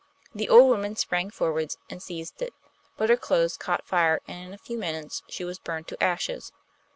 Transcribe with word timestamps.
The 0.33 0.49
old 0.49 0.67
woman 0.67 0.95
sprang 0.95 1.29
forwards 1.29 1.77
and 1.87 2.01
seized 2.01 2.41
it, 2.41 2.55
but 2.97 3.11
her 3.11 3.15
clothes 3.17 3.55
caught 3.55 3.85
fire, 3.85 4.19
and 4.27 4.43
in 4.47 4.51
a 4.51 4.57
few 4.57 4.79
minutes 4.79 5.21
she 5.29 5.43
was 5.45 5.59
burned 5.59 5.87
to 5.89 6.03
ashes. 6.03 6.51